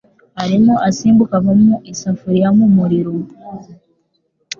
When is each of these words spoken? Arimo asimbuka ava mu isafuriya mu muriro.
Arimo 0.43 0.73
asimbuka 0.87 1.33
ava 1.39 1.53
mu 1.63 1.73
isafuriya 1.91 2.49
mu 2.57 2.65
muriro. 2.75 3.13